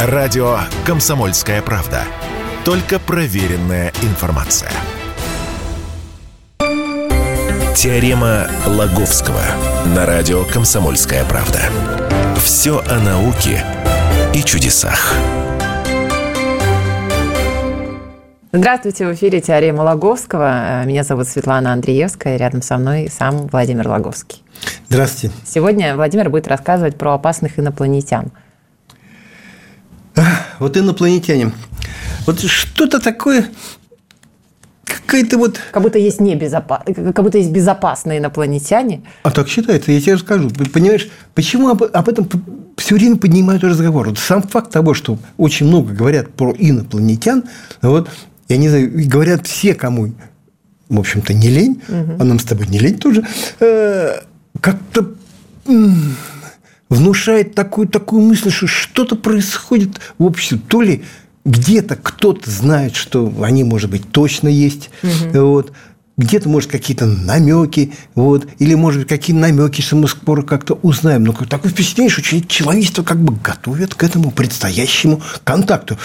[0.00, 2.02] Радио «Комсомольская правда».
[2.64, 4.70] Только проверенная информация.
[7.74, 9.42] Теорема Лаговского
[9.86, 11.58] на радио «Комсомольская правда».
[12.36, 13.64] Все о науке
[14.32, 15.14] и чудесах.
[18.52, 20.84] Здравствуйте, в эфире «Теорема Лаговского».
[20.84, 24.44] Меня зовут Светлана Андреевская, рядом со мной сам Владимир Лаговский.
[24.88, 25.34] Здравствуйте.
[25.44, 28.30] Сегодня Владимир будет рассказывать про опасных инопланетян.
[30.58, 31.52] Вот инопланетяне.
[32.26, 33.48] Вот что-то такое,
[34.84, 35.58] какая-то вот...
[35.72, 36.82] Как будто есть небезопа...
[36.84, 39.02] как будто есть безопасные инопланетяне.
[39.22, 40.50] А так считается, я тебе расскажу.
[40.50, 42.28] Понимаешь, почему об, об этом
[42.76, 44.08] все время поднимают разговор?
[44.08, 47.44] Вот сам факт того, что очень много говорят про инопланетян,
[47.82, 48.08] вот,
[48.48, 50.12] я не знаю, говорят все, кому,
[50.88, 52.16] в общем-то, не лень, угу.
[52.18, 53.24] а нам с тобой не лень тоже,
[53.60, 54.20] э,
[54.60, 55.14] как-то
[56.88, 60.58] внушает такую, такую мысль, что что-то происходит в обществе.
[60.68, 61.04] То ли
[61.44, 64.90] где-то кто-то знает, что они, может быть, точно есть.
[65.02, 65.40] Угу.
[65.40, 65.72] Вот.
[66.16, 71.22] Где-то, может, какие-то намеки, вот, или, может быть, какие намеки, что мы скоро как-то узнаем.
[71.22, 75.96] Но такое впечатление, что человечество как бы готовит к этому предстоящему контакту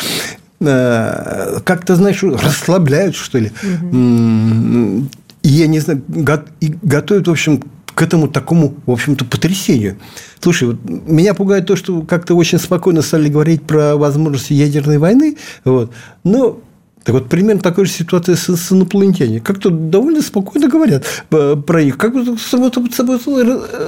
[0.59, 3.52] э, как-то, знаешь, расслабляют, что ли.
[3.64, 5.09] Угу.
[5.42, 7.64] И я не знаю, готовят, в общем,
[7.95, 9.97] к этому такому, в общем-то, потрясению.
[10.39, 15.38] Слушай, вот меня пугает то, что как-то очень спокойно стали говорить про возможности ядерной войны.
[15.63, 15.91] Вот.
[16.23, 16.59] Но
[17.03, 19.39] так вот, примерно такой же ситуация с, с инопланетянами.
[19.39, 23.19] Как-то довольно спокойно говорят про них, как бы само, само,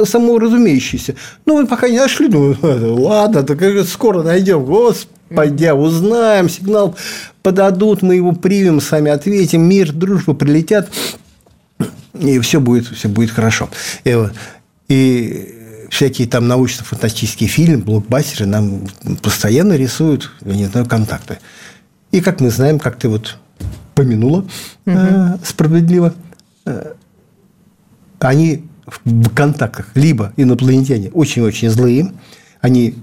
[0.05, 1.15] само разумеющееся.
[1.45, 6.95] Ну, мы пока не нашли, ну, ладно, так скоро найдем, господи, узнаем, сигнал
[7.41, 10.89] подадут, мы его примем, сами ответим, мир, дружба прилетят
[12.19, 13.69] и все будет, все будет хорошо.
[14.03, 14.17] И,
[14.87, 18.87] и всякие там научно-фантастические фильмы, блокбастеры нам
[19.21, 21.39] постоянно рисуют, я не знаю, контакты.
[22.11, 23.37] И как мы знаем, как ты вот
[23.93, 24.47] помянула угу.
[24.85, 26.13] э, справедливо,
[26.65, 26.93] э,
[28.19, 32.11] они в контактах либо инопланетяне очень-очень злые,
[32.61, 32.95] они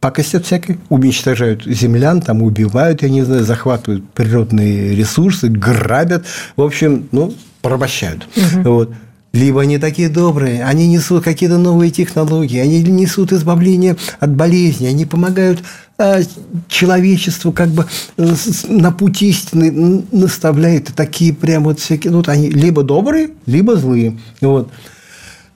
[0.00, 6.24] пакостят всякие, уничтожают землян, там убивают, я не знаю, захватывают природные ресурсы, грабят.
[6.56, 8.26] В общем, ну, порабощают.
[8.36, 8.70] Угу.
[8.70, 8.94] Вот.
[9.32, 15.04] Либо они такие добрые, они несут какие-то новые технологии, они несут избавление от болезни, они
[15.04, 15.62] помогают
[15.98, 16.22] э,
[16.66, 18.34] человечеству как бы э,
[18.68, 24.18] на путь истины наставляют такие прям вот всякие, ну, вот они либо добрые, либо злые.
[24.40, 24.72] Вот.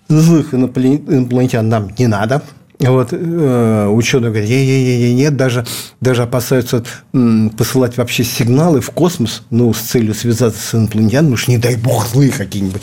[0.08, 2.42] Злых инопланетян нам не надо,
[2.80, 5.64] вот, э, ученые говорят, нет, нет, нет, нет, даже,
[6.00, 6.84] даже опасаются
[7.56, 11.76] посылать вообще сигналы в космос, ну, с целью связаться с инопланетянами, потому что, не дай
[11.76, 12.82] бог, злые какие-нибудь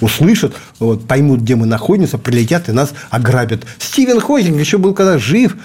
[0.00, 3.62] услышат, вот, поймут, где мы находимся, прилетят и нас ограбят.
[3.78, 5.56] Стивен Хокинг еще был когда жив,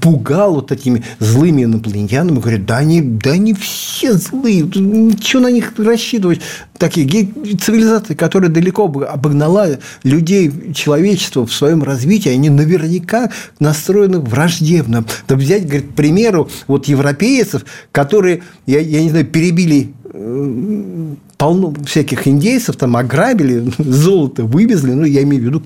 [0.00, 5.74] пугал вот этими злыми инопланетянами, говорит, да они, да они все злые, ничего на них
[5.78, 6.40] рассчитывать.
[6.78, 13.19] Такие цивилизации, которые далеко обогнала людей, человечество в своем развитии, они наверняка
[13.58, 15.04] настроены враждебно.
[15.28, 21.74] Да взять, говорит, к примеру, вот европейцев, которые, я, я не знаю, перебили э, полно
[21.84, 25.62] всяких индейцев, там ограбили, золото вывезли, ну, я имею в виду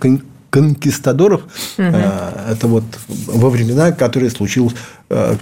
[0.51, 1.43] конкистадоров.
[1.79, 1.87] Угу.
[1.87, 2.85] Это вот
[3.27, 4.75] во времена, которые случилось
[5.11, 5.37] э,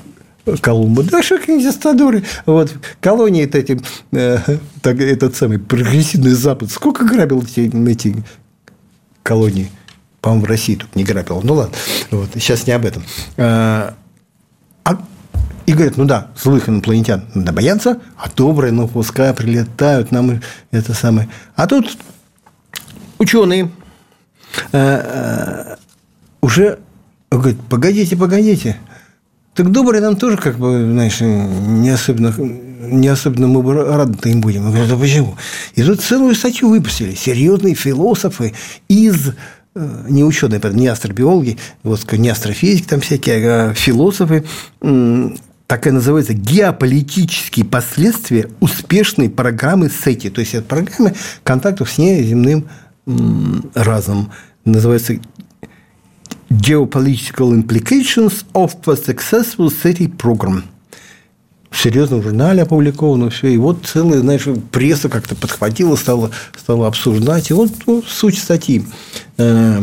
[0.61, 1.05] Колумба.
[1.05, 2.25] Да что конкистадоры?
[2.47, 3.81] Вот колонии это эти,
[4.11, 6.71] так, этот самый прогрессивный Запад.
[6.71, 8.17] Сколько грабил эти, эти
[9.23, 9.71] колонии?
[10.22, 11.41] По-моему, в России тут не грабил.
[11.43, 11.77] Ну ладно,
[12.12, 13.03] вот, сейчас не об этом.
[13.37, 13.93] А,
[14.84, 14.97] а,
[15.66, 20.41] и говорят, ну да, злых инопланетян надо бояться, а добрые, ну пускай прилетают нам
[20.71, 21.28] это самое.
[21.56, 21.99] А тут
[23.19, 23.69] ученые
[24.72, 25.77] а,
[26.41, 26.78] уже
[27.28, 28.78] говорят, погодите, погодите.
[29.55, 34.66] Так добрые нам тоже, как бы, знаешь, не особенно, не особенно мы рады им будем.
[34.66, 35.37] Я говорю, да почему?
[35.75, 37.15] И тут целую статью выпустили.
[37.16, 38.55] Серьезные философы
[38.88, 39.34] из Э,
[39.75, 44.44] не ученые, не астробиологи, вот, не астрофизики там всякие, а философы,
[45.67, 50.31] такая называется геополитические последствия успешной программы SETI.
[50.31, 52.69] То есть, это программы контактов с неземным
[53.75, 54.31] разумом.
[54.64, 55.19] Называется
[56.50, 60.64] Geopolitical Implications of a Successful SETI Program
[61.73, 63.49] в серьезном журнале опубликовано все.
[63.49, 67.50] И вот целая, знаешь, пресса как-то подхватила, стала, стала обсуждать.
[67.50, 68.85] И вот ну, суть статьи.
[69.43, 69.83] Э,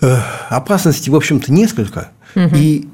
[0.00, 0.18] э,
[0.48, 2.08] опасностей, в общем-то, несколько.
[2.34, 2.54] Угу.
[2.56, 2.88] И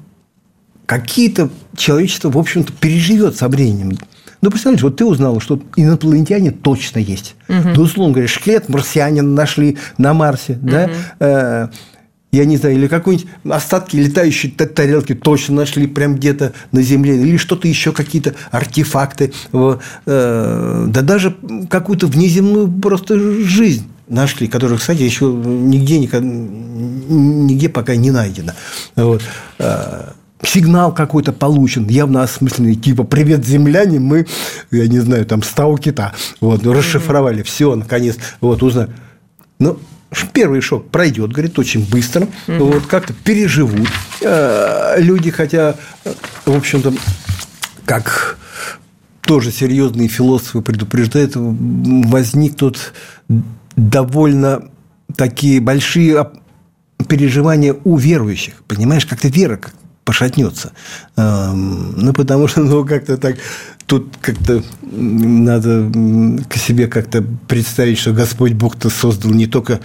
[0.87, 3.97] какие-то человечество, в общем-то, переживет со временем.
[4.43, 7.37] Ну, представляешь, вот ты узнала, что инопланетяне точно есть.
[7.49, 7.69] Угу.
[7.77, 10.55] Ну, условно говоря, шкелет марсианин нашли на Марсе.
[10.55, 10.71] Угу.
[10.71, 10.91] Да?
[11.21, 11.69] Э,
[12.33, 17.37] я не знаю, или какие-нибудь остатки летающей тарелки точно нашли прям где-то на земле, или
[17.37, 21.37] что-то еще, какие-то артефакты, э, да даже
[21.69, 28.53] какую-то внеземную просто жизнь нашли, которая, кстати, еще нигде, нигде пока не найдено.
[28.97, 29.23] Вот.
[29.59, 30.11] Э,
[30.43, 34.27] сигнал какой-то получен, явно осмысленный, типа «Привет, земляне, мы,
[34.71, 36.13] я не знаю, там, стау кита».
[36.41, 38.91] Вот, расшифровали, все, наконец, вот, узнали.
[39.59, 39.79] Ну,
[40.33, 42.65] первый шок пройдет, говорит, очень быстро, угу.
[42.65, 43.89] вот, как-то переживут
[44.21, 45.77] э, люди, хотя,
[46.45, 46.93] в общем-то,
[47.85, 48.39] как
[49.23, 52.93] тоже серьезные философы предупреждают, возникнут
[53.89, 54.69] довольно
[55.17, 56.31] такие большие
[57.09, 58.63] переживания у верующих.
[58.69, 59.75] Понимаешь, как-то вера как
[60.05, 60.73] пошатнется.
[61.17, 63.37] Эм, ну, потому что, ну, как-то так,
[63.87, 65.91] тут как-то надо
[66.49, 69.81] к себе как-то представить, что Господь Бог-то создал не только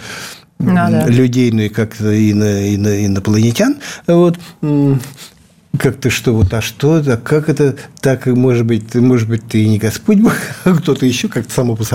[0.58, 1.08] ну, да.
[1.08, 3.78] людей, но и как-то и, на, и на, инопланетян.
[4.08, 4.40] Вот
[5.78, 9.78] как-то что вот, а что, а как это так, может быть, может быть, ты не
[9.78, 10.34] Господь Бог,
[10.64, 11.86] а кто-то еще как-то само по,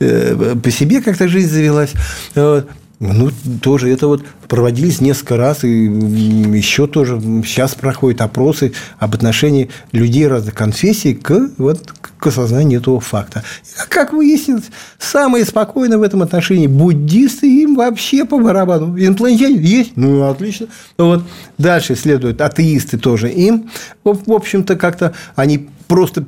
[0.00, 1.92] э, по себе как-то жизнь завелась.
[2.34, 2.68] Вот.
[2.98, 9.68] Ну, тоже это вот проводились несколько раз, и еще тоже сейчас проходят опросы об отношении
[9.92, 13.44] людей разных конфессий к, вот, к осознанию этого факта.
[13.90, 18.98] Как выяснилось, самые спокойные в этом отношении буддисты, им вообще по барабану.
[18.98, 19.92] Инопланетяне есть?
[19.96, 20.68] Ну, отлично.
[20.96, 21.22] Вот.
[21.58, 23.30] Дальше следуют атеисты тоже.
[23.30, 23.68] Им,
[24.04, 26.24] в общем-то, как-то они просто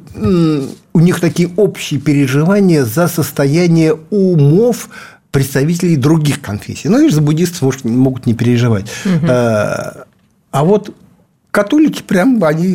[0.92, 4.90] у них такие общие переживания за состояние умов
[5.38, 6.88] представителей других конфессий.
[6.88, 8.90] Ну, и за буддистов может, могут не переживать.
[9.04, 9.26] Угу.
[9.28, 10.06] А,
[10.50, 10.92] а вот
[11.50, 12.74] католики прям они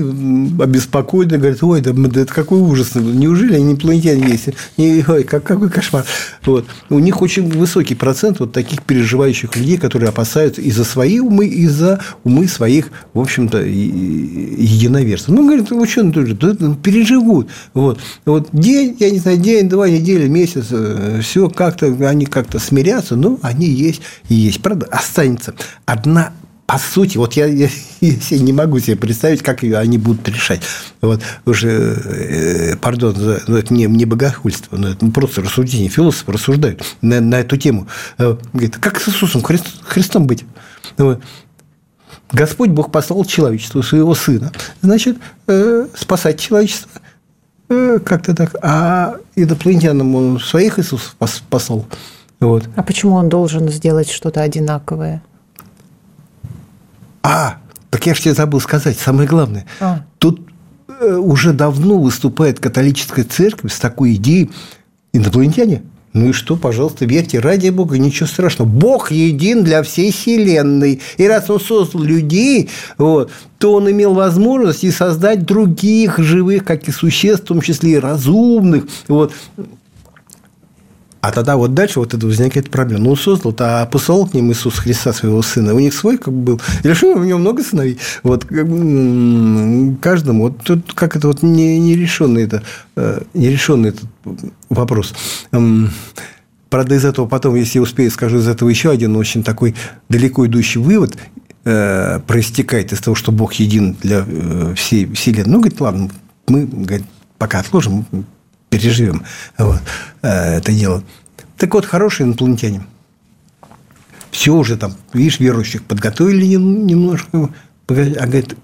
[0.61, 4.49] обеспокоены, говорят, ой, да, да это какой ужас, неужели они инопланетяне есть?
[4.77, 6.05] Не, ой, как, какой кошмар.
[6.43, 6.65] Вот.
[6.89, 11.45] У них очень высокий процент вот таких переживающих людей, которые опасаются и за свои умы,
[11.45, 15.29] и за умы своих, в общем-то, единоверцев.
[15.29, 17.49] Ну, говорят, ученые тоже да, переживут.
[17.73, 17.99] Вот.
[18.25, 23.15] вот день, я не знаю, день, два недели, месяц, э, все как-то, они как-то смирятся,
[23.15, 24.61] но они есть и есть.
[24.61, 25.53] Правда, останется
[25.85, 26.33] одна
[26.65, 27.69] по сути, вот я, я,
[28.01, 30.61] я не могу себе представить, как ее они будут решать.
[31.01, 33.15] Вот уже, э, пардон,
[33.47, 35.89] но это не, не богохульство, но это просто рассуждение.
[35.89, 37.87] Философы рассуждают на, на эту тему.
[38.17, 40.45] Э, говорит, как с Иисусом Христ, Христом быть?
[40.97, 41.21] Вот.
[42.31, 44.51] Господь Бог послал человечеству своего Сына.
[44.81, 45.17] Значит,
[45.47, 46.89] э, спасать человечество.
[47.69, 48.55] Э, как-то так.
[48.61, 51.15] А инопланетянам он своих Иисусов
[51.49, 51.85] послал.
[52.39, 52.63] Вот.
[52.75, 55.21] А почему он должен сделать что-то одинаковое?
[57.23, 57.57] А,
[57.89, 59.65] так я же тебе забыл сказать, самое главное.
[59.79, 60.03] А.
[60.19, 60.41] Тут
[60.87, 64.51] э, уже давно выступает католическая церковь с такой идеей
[65.13, 65.83] инопланетяне.
[66.13, 68.69] Ну и что, пожалуйста, верьте, ради Бога, ничего страшного.
[68.69, 71.01] Бог един для всей Вселенной.
[71.17, 76.87] И раз Он создал людей, вот, то Он имел возможность и создать других живых, как
[76.87, 78.85] и существ, в том числе и разумных.
[79.07, 79.33] Вот.
[81.23, 83.05] А тогда вот дальше вот это возникает проблема.
[83.05, 85.73] Ну, он создал, а посылал к ним Иисус Христа, своего сына.
[85.73, 86.61] У них свой как бы был.
[86.83, 87.97] Или что, у него много сыновей.
[88.23, 88.45] Вот
[90.01, 90.43] каждому.
[90.43, 92.63] Вот тут как это вот не, нерешенный, это,
[92.97, 94.03] э, нерешенный этот
[94.67, 95.13] вопрос.
[96.69, 99.75] Правда, из этого потом, если я успею, скажу из этого еще один очень такой
[100.09, 101.15] далеко идущий вывод
[101.63, 105.53] э, проистекает из того, что Бог един для э, всей Вселенной.
[105.53, 106.09] Ну, говорит, ладно,
[106.49, 107.05] мы говорит,
[107.37, 108.05] пока отложим,
[108.73, 109.23] переживем
[109.57, 109.81] вот,
[110.23, 111.03] э, это дело.
[111.57, 112.83] Так вот, хорошие инопланетяне.
[114.31, 117.49] Все уже там, видишь, верующих подготовили немножко.
[117.87, 118.55] А говорит,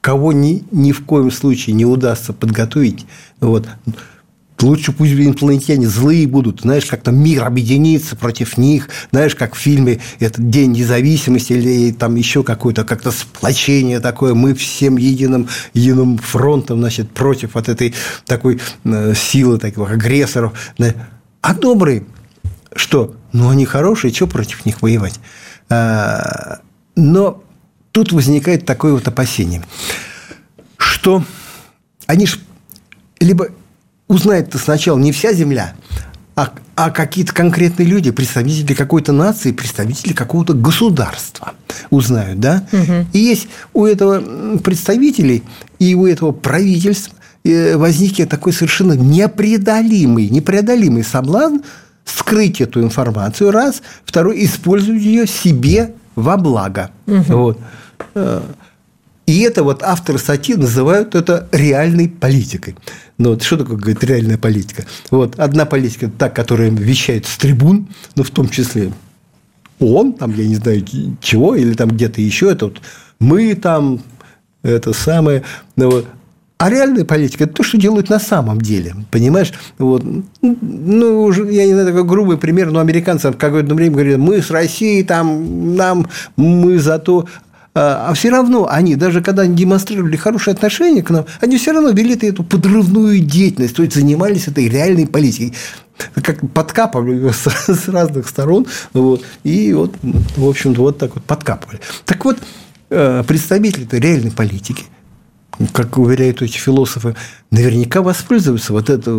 [0.00, 3.06] кого ни, ни в коем случае не удастся подготовить,
[3.40, 3.68] вот,
[4.62, 10.00] Лучше пусть инопланетяне злые будут, знаешь, как-то мир объединится против них, знаешь, как в фильме
[10.18, 16.80] этот День независимости или там еще какое-то как-то сплочение такое, мы всем единым, единым фронтом,
[16.80, 17.94] значит, против вот этой
[18.26, 20.52] такой э, силы, таких агрессоров.
[21.40, 22.04] А добрые,
[22.74, 23.16] что?
[23.32, 25.20] Ну, они хорошие, что против них воевать?
[25.68, 26.60] А,
[26.96, 27.42] но
[27.92, 29.62] тут возникает такое вот опасение,
[30.76, 31.24] что
[32.06, 32.38] они же
[33.20, 33.48] либо
[34.10, 35.74] узнает-то сначала не вся земля,
[36.34, 41.52] а, а какие-то конкретные люди, представители какой-то нации, представители какого-то государства
[41.90, 42.66] узнают, да?
[42.72, 43.06] Угу.
[43.12, 45.44] И есть у этого представителей
[45.78, 47.14] и у этого правительства
[47.44, 51.58] э, возникнет такой совершенно непреодолимый, непреодолимый соблазн
[52.04, 56.90] скрыть эту информацию, раз, второй, использовать ее себе во благо.
[57.06, 57.22] Угу.
[57.28, 57.60] Вот.
[58.16, 58.42] Э,
[59.30, 62.74] и это вот авторы статьи называют это реальной политикой.
[63.20, 64.86] Ну, вот что такое, говорит, реальная политика?
[65.10, 68.92] Вот, одна политика, та, которая вещает с трибун, ну, в том числе
[69.78, 70.82] он, там, я не знаю,
[71.20, 72.80] чего, или там где-то еще, это вот
[73.18, 74.00] мы там,
[74.62, 75.42] это самое.
[75.76, 76.06] Ну, вот.
[76.56, 78.94] А реальная политика– это то, что делают на самом деле.
[79.10, 79.52] Понимаешь?
[79.76, 80.02] Вот.
[80.40, 84.40] Ну, уже, я не знаю, такой грубый пример, но американцы в какое-то время говорят, мы
[84.40, 87.26] с Россией, там, нам, мы за то.
[87.74, 91.72] А, а все равно они, даже когда они демонстрировали хорошие отношения к нам, они все
[91.72, 95.54] равно вели эту подрывную деятельность, то есть занимались этой реальной политикой
[96.22, 101.80] как подкапывали с, с разных сторон, вот, и вот, в общем-то, вот так вот подкапывали.
[102.06, 102.38] Так вот,
[102.88, 104.84] э, представители этой реальной политики–
[105.72, 107.14] как уверяют эти философы,
[107.50, 109.10] наверняка воспользуются вот это,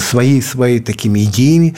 [0.00, 1.76] своей, своей такими идеями,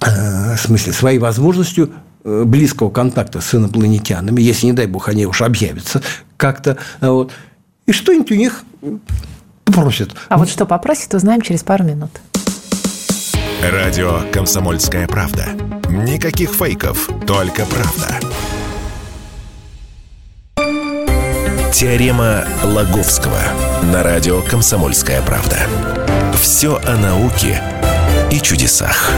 [0.00, 1.90] в смысле, своей возможностью
[2.24, 6.02] э, близкого контакта с инопланетянами, если, не дай бог, они уж объявятся
[6.36, 6.78] как-то.
[7.00, 7.32] Вот.
[7.86, 8.64] И что-нибудь у них
[9.64, 10.10] попросят.
[10.28, 12.10] А вот что попросит, узнаем через пару минут.
[13.62, 15.46] Радио «Комсомольская правда».
[15.90, 18.18] Никаких фейков, только правда.
[21.72, 23.38] Теорема Лаговского
[23.92, 25.58] на радио «Комсомольская правда».
[26.40, 27.62] Все о науке
[28.30, 29.12] и чудесах.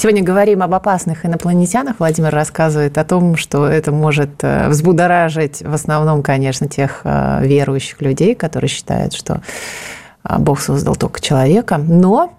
[0.00, 1.96] Сегодня говорим об опасных инопланетянах.
[1.98, 8.00] Владимир рассказывает о том, что это может э, взбудоражить в основном, конечно, тех э, верующих
[8.00, 9.42] людей, которые считают, что
[10.22, 11.78] э, Бог создал только человека.
[11.78, 12.32] Но...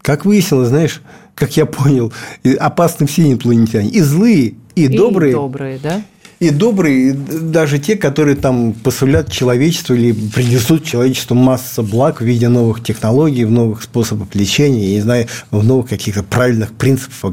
[0.00, 1.02] Как выяснилось, знаешь,
[1.34, 2.10] как я понял,
[2.58, 3.90] опасны все инопланетяне.
[3.90, 5.34] И злые, и, и добрые.
[5.34, 6.00] добрые, да?
[6.42, 12.48] И добрые, даже те, которые там посулят человечеству или принесут человечеству массу благ в виде
[12.48, 17.32] новых технологий, в новых способов лечения, я не знаю, в новых каких-то правильных принципов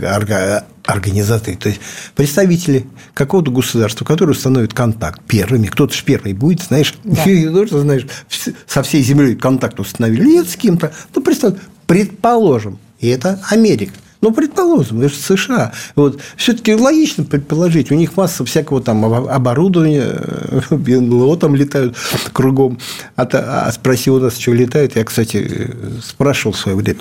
[0.85, 1.55] организации.
[1.55, 1.81] То есть
[2.15, 2.85] представители
[3.15, 7.23] какого-то государства, которые установят контакт первыми, кто-то же первый будет, знаешь, да.
[7.51, 8.05] тоже, знаешь,
[8.67, 10.23] со всей землей контакт установили.
[10.23, 10.91] Нет, с кем-то.
[11.15, 11.55] Ну, представь,
[11.87, 13.93] предположим, и это Америка.
[14.21, 15.71] Ну, предположим, это же США.
[15.95, 16.19] Вот.
[16.35, 20.19] Все-таки логично предположить, у них масса всякого там оборудования,
[20.69, 21.95] НЛО там летают
[22.33, 22.79] кругом.
[23.15, 24.97] А, а спроси у нас, что летает.
[24.97, 25.71] Я, кстати,
[26.01, 26.99] спрашивал в свое время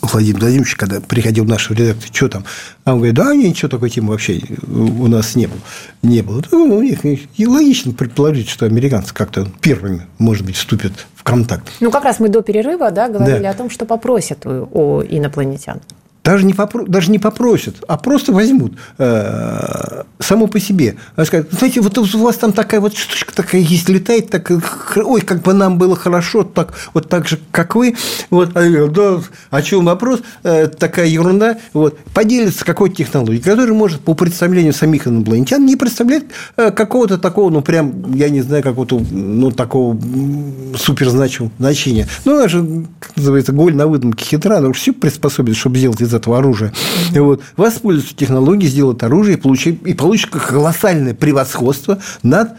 [0.00, 2.44] Владимир Владимирович, когда приходил в нашу редакцию, что там?
[2.84, 5.58] А он говорит, да, ничего такой темы вообще у нас не было.
[6.02, 6.42] Не было.
[6.52, 11.68] Ну, у них и логично предположить, что американцы как-то первыми, может быть, вступят в контакт.
[11.80, 13.50] Ну, как раз мы до перерыва да, говорили да.
[13.50, 15.80] о том, что попросят у, у инопланетян
[16.24, 20.96] даже не, попро- даже не попросят, а просто возьмут э- само по себе.
[21.16, 24.50] Они скажут, знаете, вот у вас там такая вот штучка такая есть, летает, так,
[24.96, 27.94] ой, как бы нам было хорошо, так, вот так же, как вы.
[28.30, 30.20] Вот, а, да, о чем вопрос?
[30.42, 31.58] Э- такая ерунда.
[31.74, 36.24] Вот, поделится какой-то технологией, которая может по представлению самих инопланетян не представлять
[36.56, 39.98] э- какого-то такого, ну, прям, я не знаю, какого-то, ну, такого
[40.78, 42.08] суперзначимого значения.
[42.24, 46.00] Ну, она же, как называется, голь на выдумке хитра, она уж все приспособит, чтобы сделать
[46.00, 46.72] из этого оружия.
[47.14, 52.52] И вот, воспользуются технологией, сделают оружие и получить, и получить колоссальное превосходство над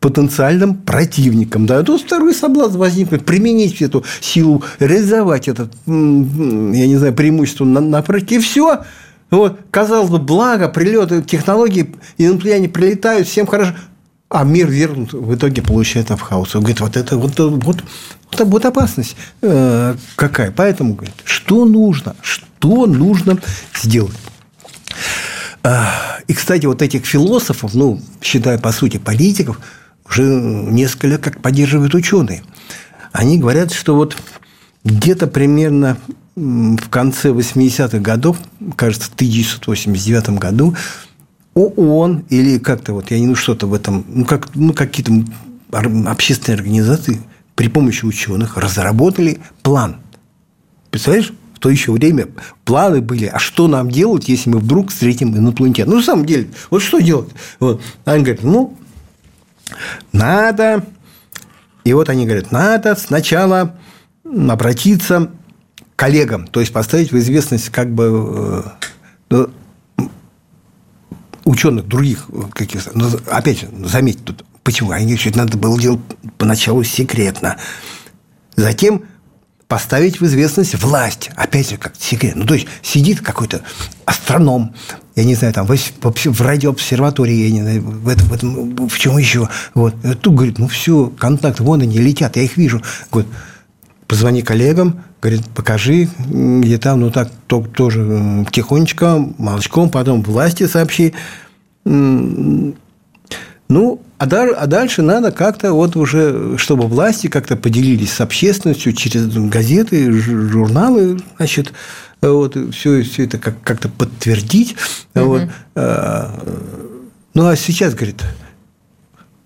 [0.00, 1.66] потенциальным противником.
[1.66, 7.80] Да, тут второй соблазн возникнет применить эту силу, реализовать это, я не знаю, преимущество на,
[7.80, 8.84] на и все.
[9.30, 13.74] Вот, казалось бы, благо, прилеты, технологии, инопланетяне прилетают, всем хорошо.
[14.30, 16.54] А мир вернут, в итоге получает в хаос.
[16.54, 20.50] Он говорит, вот это вот, вот, вот, вот опасность э, какая.
[20.50, 23.38] Поэтому, говорит, что нужно, что нужно
[23.74, 24.16] сделать.
[25.62, 29.60] А, и, кстати, вот этих философов, ну, считаю, по сути, политиков,
[30.08, 32.42] уже несколько лет как поддерживают ученые.
[33.12, 34.16] Они говорят, что вот
[34.84, 35.96] где-то примерно
[36.36, 38.38] в конце 80-х годов,
[38.76, 40.76] кажется, в 1989 году,
[41.54, 45.12] ООН или как-то вот, я не знаю, что-то в этом, ну, как, ну какие-то
[45.72, 47.20] общественные организации
[47.56, 49.96] при помощи ученых разработали план.
[50.90, 51.32] Представляешь?
[51.58, 52.28] То еще время
[52.64, 55.88] планы были, а что нам делать, если мы вдруг встретим инопланетян?
[55.88, 57.30] Ну, на самом деле, вот что делать?
[57.58, 57.82] Вот.
[58.04, 58.76] Они говорят, ну,
[60.12, 60.84] надо...
[61.84, 63.78] И вот они говорят, надо сначала
[64.24, 65.30] обратиться
[65.94, 68.62] к коллегам, то есть поставить в известность как бы
[69.30, 69.46] э,
[71.44, 72.90] ученых других каких-то.
[72.96, 74.90] Но опять же, заметьте тут, почему?
[74.90, 76.00] Они говорят, что это надо было делать
[76.36, 77.56] поначалу секретно.
[78.54, 79.04] Затем
[79.68, 81.30] поставить в известность власть.
[81.36, 82.34] Опять же, как секрет.
[82.34, 83.60] Ну, то есть, сидит какой-то
[84.06, 84.74] астроном,
[85.14, 88.98] я не знаю, там, в, в радиообсерватории, я не знаю, в, этом, в, этом, в
[88.98, 89.48] чем еще.
[89.74, 89.94] Вот.
[90.22, 92.82] Тут говорит, ну, все, контакт, вон они летят, я их вижу.
[93.12, 93.30] Говорит,
[94.06, 101.12] позвони коллегам, говорит, покажи, где там, ну так, то, тоже тихонечко, молчком, потом власти сообщи.
[103.68, 109.26] Ну, а, а дальше надо как-то вот уже, чтобы власти как-то поделились с общественностью через
[109.26, 111.72] газеты, журналы, значит,
[112.20, 114.74] вот, все, все это как- как-то подтвердить.
[115.14, 115.24] Угу.
[115.24, 115.42] Вот.
[117.34, 118.22] Ну, а сейчас, говорит,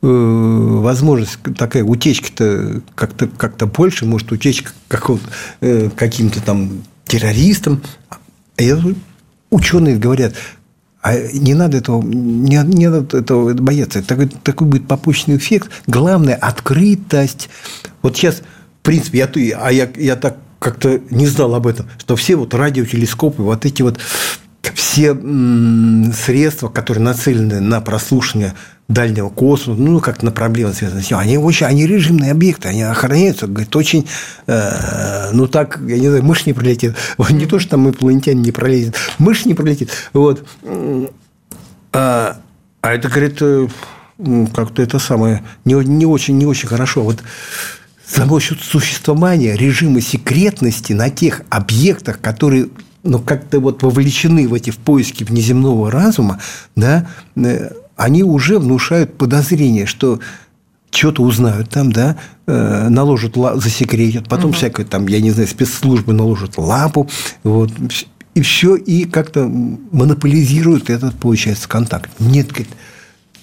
[0.02, 4.70] э, возможность такая утечка-то как-то как больше, может, утечка
[5.60, 7.82] э, каким-то там террористам.
[8.08, 8.16] А
[9.50, 10.34] ученые говорят,
[11.02, 14.02] а не надо этого, не, не надо этого бояться.
[14.02, 15.68] Такой, такой будет побочный эффект.
[15.88, 17.50] Главное– открытость.
[18.02, 22.14] Вот сейчас, в принципе, я, а я, я так как-то не знал об этом, что
[22.14, 23.98] все вот радиотелескопы, вот эти вот
[24.74, 25.14] все
[26.14, 28.54] средства, которые нацелены на прослушивание
[28.88, 32.82] дальнего космоса, ну, как на проблемы связанные с ним, они очень, они режимные объекты, они
[32.82, 34.06] охраняются, говорит, очень,
[34.46, 38.40] э, ну, так, я не знаю, мышь не пролетит, вот, не то, что там инопланетяне
[38.40, 40.46] не пролезет, мышь не пролетит, вот.
[41.92, 42.38] А,
[42.80, 43.66] а это, говорит, э,
[44.54, 47.02] как-то это самое, не, не очень, не очень хорошо.
[47.02, 47.22] Вот
[48.06, 52.68] само существование режима секретности на тех объектах, которые
[53.04, 56.40] ну, как-то вот вовлечены в эти в поиски внеземного разума,
[56.76, 60.20] да, э, они уже внушают подозрение, что
[60.90, 62.16] что-то узнают там, да,
[62.46, 64.56] э, наложат, засекретят, потом угу.
[64.56, 67.08] всякое там, я не знаю, спецслужбы наложат лапу,
[67.42, 67.72] вот,
[68.34, 72.10] и все, и как-то монополизируют этот, получается, контакт.
[72.18, 72.48] Нет,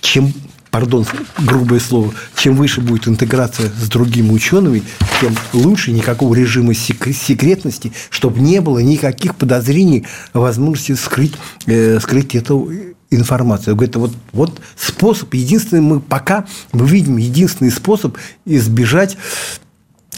[0.01, 0.33] чем
[0.71, 1.05] пардон,
[1.39, 4.83] грубое слово, чем выше будет интеграция с другими учеными,
[5.19, 11.33] тем лучше никакого режима секретности, чтобы не было никаких подозрений о возможности скрыть,
[11.65, 12.71] э, скрыть эту
[13.11, 13.75] информацию.
[13.75, 19.17] Говорит, вот, вот способ, единственный мы пока мы видим единственный способ избежать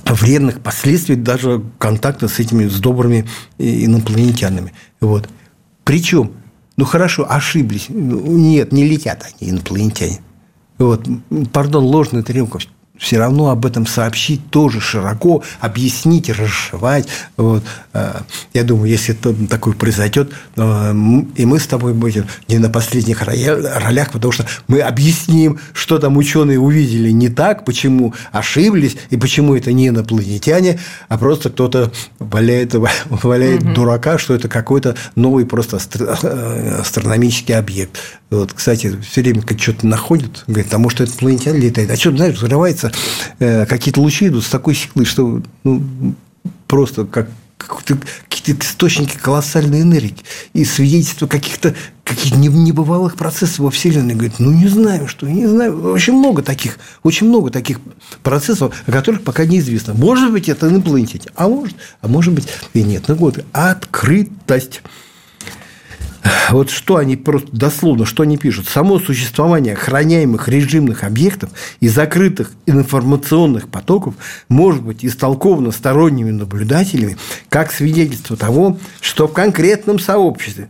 [0.05, 3.27] вредных последствий даже контакта с этими с добрыми
[3.57, 4.73] инопланетянами.
[4.99, 5.29] Вот.
[5.83, 6.31] Причем,
[6.77, 7.85] ну хорошо, ошиблись.
[7.89, 10.19] Ну, нет, не летят они, инопланетяне.
[10.81, 11.07] Вот,
[11.53, 12.69] пардон, ложная требование
[13.01, 17.07] все равно об этом сообщить тоже широко, объяснить, расшивать.
[17.35, 17.63] Вот.
[17.93, 18.21] А,
[18.53, 20.91] я думаю, если это такое произойдет, а,
[21.35, 26.15] и мы с тобой будем не на последних ролях, потому что мы объясним, что там
[26.15, 32.75] ученые увидели не так, почему ошиблись, и почему это не инопланетяне, а просто кто-то валяет,
[33.09, 33.73] валяет угу.
[33.73, 37.97] дурака, что это какой-то новый просто астрономический объект.
[38.29, 42.37] Вот, кстати, все время что-то находят, говорят, а может, это инопланетяне летает, а что, знаешь,
[42.37, 42.90] взрывается
[43.39, 45.83] э, какие-то лучи идут с такой силой, что ну,
[46.67, 47.29] просто как
[48.27, 50.23] какие-то источники колоссальной энергии
[50.53, 54.15] и свидетельство каких-то каких небывалых процессов во Вселенной.
[54.15, 55.93] Говорит, ну, не знаю, что, не знаю.
[55.93, 57.79] Очень много таких, очень много таких
[58.23, 59.93] процессов, о которых пока неизвестно.
[59.93, 63.05] Может быть, это инопланетяне, а может, а может быть и нет.
[63.07, 64.81] Ну, вот, открытость.
[66.51, 68.67] Вот что они просто дословно, что они пишут.
[68.67, 74.15] Само существование охраняемых режимных объектов и закрытых информационных потоков
[74.49, 77.17] может быть истолковано сторонними наблюдателями
[77.49, 80.69] как свидетельство того, что в конкретном сообществе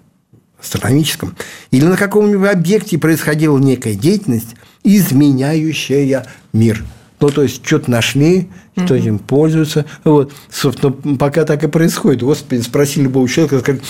[0.60, 1.36] астрономическом
[1.72, 6.84] или на каком-нибудь объекте происходила некая деятельность, изменяющая мир.
[7.20, 9.86] Ну, то есть, что-то нашли, что этим пользуются.
[10.04, 10.34] Вот.
[10.50, 12.24] Собственно, пока так и происходит.
[12.24, 13.84] Господи, спросили любого человека, скажет,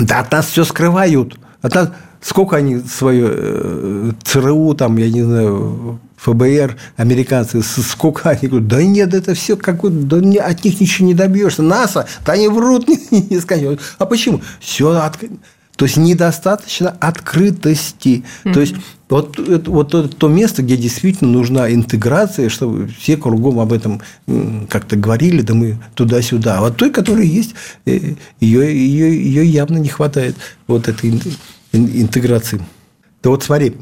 [0.00, 1.38] да от нас все скрывают.
[1.62, 8.48] От нас, сколько они свое э, ЦРУ, там, я не знаю, ФБР, американцы, сколько они
[8.48, 11.62] говорят, да нет, это все как да от них ничего не добьешься.
[11.62, 13.80] НАСА, да они врут, не, не скажут.
[13.98, 14.42] А почему?
[14.60, 15.18] Все от...
[15.80, 18.22] То есть недостаточно открытости.
[18.44, 18.52] Mm-hmm.
[18.52, 18.74] То есть
[19.08, 24.02] вот, это, вот это то место, где действительно нужна интеграция, чтобы все кругом об этом
[24.68, 26.58] как-то говорили, да мы туда-сюда.
[26.58, 27.54] А вот той, которая есть,
[27.86, 31.18] ее, ее, ее явно не хватает, вот этой
[31.72, 32.60] интеграции.
[33.22, 33.76] Да вот смотри,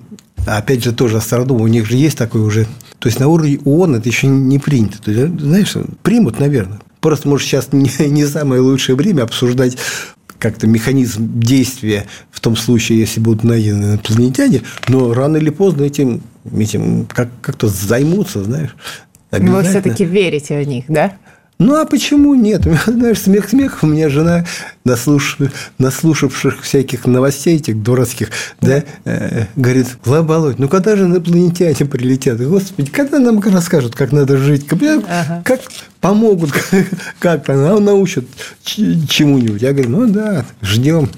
[0.47, 2.69] опять же, тоже астрономы, у них же есть такой уже...
[3.01, 5.03] То есть, на уровне ООН это еще не принято.
[5.03, 6.79] То есть, знаешь, примут, наверное.
[7.01, 9.77] Просто, может, сейчас не, не самое лучшее время обсуждать
[10.39, 16.23] как-то механизм действия в том случае, если будут найдены инопланетяне, но рано или поздно этим,
[16.57, 18.77] этим как- как-то займутся, знаешь.
[19.31, 21.15] Вы все-таки верите в них, да?
[21.59, 22.63] Ну, а почему нет?
[22.87, 23.79] Знаешь, смех смех.
[23.83, 24.45] У меня жена,
[24.85, 25.39] наслуш...
[25.79, 32.41] наслушавших всяких новостей этих дурацких, да, э, говорит, Лоболодь, ну, когда же инопланетяне прилетят?
[32.41, 34.67] Господи, когда нам расскажут, как надо жить?
[34.67, 35.43] Как, ага.
[35.45, 35.61] как
[36.01, 36.53] помогут,
[37.19, 38.25] как-то научат
[38.63, 39.61] чему-нибудь?
[39.61, 41.11] Я говорю, ну, да, ждем,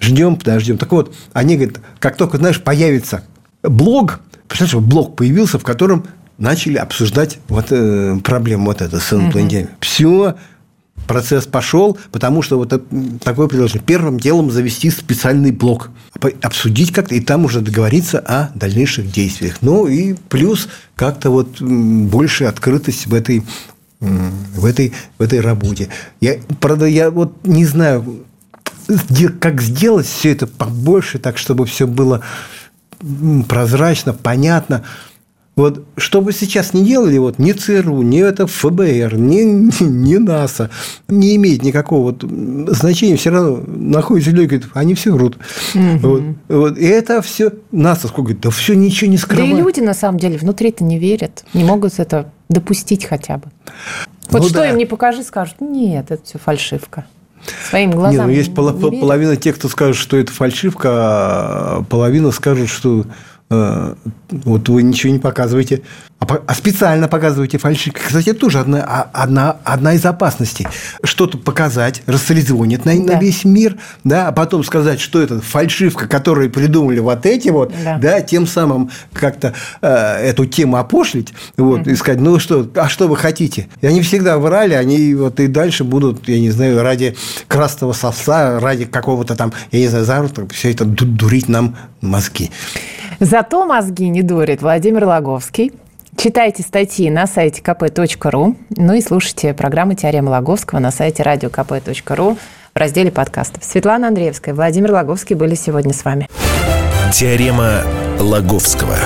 [0.00, 0.78] ждем, подождем.
[0.78, 3.24] Так вот, они говорят, как только, знаешь, появится
[3.62, 6.06] блог, представляешь, блог появился, в котором
[6.38, 9.66] начали обсуждать вот, э, проблему вот эту с инопланетянами.
[9.66, 9.76] Угу.
[9.80, 10.36] Все,
[11.06, 12.70] процесс пошел, потому что вот
[13.22, 13.82] такое предложение.
[13.84, 15.90] Первым делом завести специальный блок.
[16.42, 19.58] обсудить как-то, и там уже договориться о дальнейших действиях.
[19.60, 23.42] Ну и плюс как-то вот больше открытость в этой
[24.00, 25.88] в этой, в этой работе.
[26.20, 28.24] Я, правда, я вот не знаю,
[29.40, 32.22] как сделать все это побольше, так, чтобы все было
[33.48, 34.84] прозрачно, понятно.
[35.58, 40.16] Вот что бы сейчас не делали, вот ни ЦРУ, ни это ФБР, ни, ни, ни
[40.16, 40.70] НАСА,
[41.08, 42.22] не имеет никакого вот
[42.76, 45.36] значения, все равно находятся люди, говорят, они все врут.
[45.74, 45.98] Угу.
[45.98, 49.50] Вот, вот, и это все НАСА сколько говорит, да все ничего не скрывает.
[49.50, 53.50] Да и люди на самом деле внутри-то не верят, не могут это допустить хотя бы.
[54.30, 54.70] Вот ну, что да.
[54.70, 57.04] им не покажи, скажут, нет, это все фальшивка.
[57.68, 58.12] Своим глазам.
[58.12, 63.06] Нет, ну есть пол, половина тех, кто скажет, что это фальшивка, а половина скажут, что
[63.50, 65.82] вот вы ничего не показываете,
[66.20, 68.00] а, а специально показываете фальшивки.
[68.04, 70.66] Кстати, это тоже одна, а, одна, одна из опасностей.
[71.02, 73.14] Что-то показать, рассоризвонить на, да.
[73.14, 77.72] на весь мир, да, а потом сказать, что это фальшивка, которую придумали вот эти вот,
[77.84, 81.90] да, да тем самым как-то э, эту тему опошлить, вот, угу.
[81.90, 83.68] и сказать, ну что, а что вы хотите?
[83.80, 88.60] И они всегда врали, они вот и дальше будут, я не знаю, ради красного совса,
[88.60, 92.50] ради какого-то там, я не знаю, заработка, все это дурить нам мозги.
[93.20, 95.72] Зато мозги не дурит Владимир Логовский.
[96.16, 102.36] Читайте статьи на сайте kp.ru, ну и слушайте программы «Теорема Логовского» на сайте radiokp.ru
[102.74, 103.64] в разделе подкастов.
[103.64, 106.28] Светлана Андреевская, Владимир Логовский были сегодня с вами.
[107.12, 107.82] «Теорема
[108.20, 108.96] Логовского».